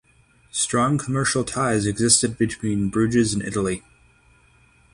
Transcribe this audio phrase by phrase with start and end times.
[0.49, 3.83] Strong commercial ties existed between Bruges and Italy.